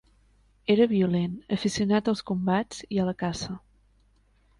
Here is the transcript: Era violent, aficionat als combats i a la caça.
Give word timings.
Era 0.75 0.85
violent, 0.93 1.35
aficionat 1.57 2.09
als 2.13 2.23
combats 2.31 2.81
i 2.97 3.03
a 3.03 3.07
la 3.11 3.13
caça. 3.21 3.59